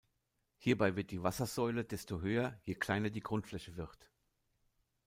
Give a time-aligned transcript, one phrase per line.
[0.57, 4.09] Hierbei wird die Wassersäule desto höher, je kleiner die Grundfläche wird.